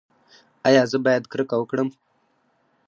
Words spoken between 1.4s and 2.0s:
وکړم؟